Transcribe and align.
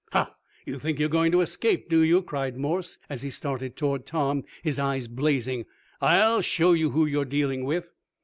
"Ha! 0.13 0.33
You 0.65 0.79
think 0.79 0.97
you're 0.97 1.09
going 1.09 1.31
to 1.31 1.41
escape, 1.41 1.87
do 1.87 2.01
you?" 2.01 2.23
cried 2.23 2.57
Morse, 2.57 2.97
as 3.07 3.21
he 3.21 3.29
started 3.29 3.75
toward 3.75 4.07
Tom, 4.07 4.43
his 4.63 4.79
eyes 4.79 5.07
blazing. 5.07 5.67
"I'll 6.01 6.41
show 6.41 6.73
you 6.73 6.89
who 6.89 7.05
you're 7.05 7.23
dealing 7.23 7.65
with!" 7.65 7.93